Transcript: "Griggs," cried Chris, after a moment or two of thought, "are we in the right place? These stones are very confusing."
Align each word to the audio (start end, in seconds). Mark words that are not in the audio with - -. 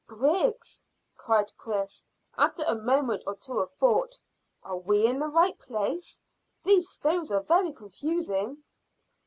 "Griggs," 0.07 0.81
cried 1.15 1.55
Chris, 1.57 2.03
after 2.35 2.63
a 2.65 2.73
moment 2.73 3.21
or 3.27 3.35
two 3.35 3.59
of 3.59 3.69
thought, 3.73 4.17
"are 4.63 4.77
we 4.77 5.05
in 5.05 5.19
the 5.19 5.27
right 5.27 5.59
place? 5.59 6.23
These 6.63 6.89
stones 6.89 7.31
are 7.31 7.41
very 7.43 7.71
confusing." 7.71 8.63